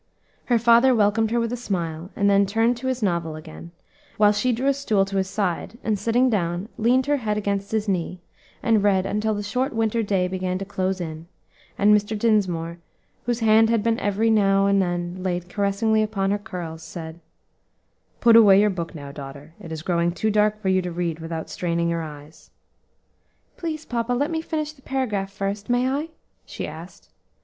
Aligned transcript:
Her 0.45 0.57
father 0.57 0.95
welcomed 0.95 1.29
her 1.29 1.39
with 1.39 1.53
a 1.53 1.55
smile, 1.55 2.09
and 2.15 2.27
then 2.27 2.47
turned 2.47 2.75
to 2.77 2.87
his 2.87 3.03
novel 3.03 3.35
again, 3.35 3.69
while 4.17 4.31
she 4.31 4.51
drew 4.51 4.65
a 4.65 4.73
stool 4.73 5.05
to 5.05 5.17
his 5.17 5.29
side, 5.29 5.77
and, 5.83 5.99
sitting 5.99 6.27
down, 6.27 6.69
leaned 6.79 7.05
her 7.05 7.17
head 7.17 7.37
against 7.37 7.71
his 7.71 7.87
knee, 7.87 8.19
and 8.63 8.81
read 8.81 9.05
until 9.05 9.35
the 9.35 9.43
short 9.43 9.73
winter 9.73 10.01
day 10.01 10.27
began 10.27 10.57
to 10.57 10.65
close 10.65 10.99
in, 10.99 11.27
and 11.77 11.95
Mr. 11.95 12.17
Dinsmore, 12.17 12.79
whose 13.27 13.41
hand 13.41 13.69
had 13.69 13.83
been 13.83 13.99
every 13.99 14.31
now 14.31 14.65
and 14.65 14.81
then 14.81 15.21
laid 15.21 15.49
caressingly 15.49 16.01
upon 16.01 16.31
her 16.31 16.39
curls, 16.39 16.81
said, 16.81 17.19
"Put 18.21 18.35
away 18.35 18.59
your 18.59 18.71
book 18.71 18.95
now, 18.95 19.11
daughter; 19.11 19.53
it 19.61 19.71
is 19.71 19.83
growing 19.83 20.13
too 20.13 20.31
dark 20.31 20.59
for 20.59 20.69
you 20.69 20.81
to 20.81 20.91
read 20.91 21.19
without 21.19 21.47
straining 21.47 21.89
your 21.89 22.01
eyes." 22.01 22.49
"Please, 23.55 23.85
papa, 23.85 24.13
let 24.13 24.31
me 24.31 24.41
finish 24.41 24.73
the 24.73 24.81
paragraph 24.81 25.31
first; 25.31 25.69
may 25.69 25.87
I?" 25.87 26.09
she 26.43 26.65
asked. 26.65 27.09